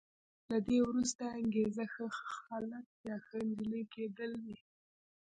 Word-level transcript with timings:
له 0.51 0.57
دې 0.67 0.79
وروسته 0.87 1.23
یې 1.27 1.33
انګېزه 1.39 1.85
ښه 1.93 2.05
هلک 2.47 2.85
یا 3.07 3.15
ښه 3.25 3.35
انجلۍ 3.43 3.83
کېدل 3.93 4.31
وي. 4.43 4.57